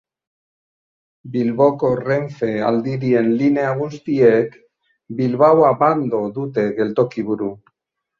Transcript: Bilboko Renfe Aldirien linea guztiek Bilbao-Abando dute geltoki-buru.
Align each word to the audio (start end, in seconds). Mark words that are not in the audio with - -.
Bilboko 1.33 1.89
Renfe 1.99 2.47
Aldirien 2.69 3.29
linea 3.41 3.73
guztiek 3.81 4.55
Bilbao-Abando 5.19 6.23
dute 6.39 6.65
geltoki-buru. 6.81 7.51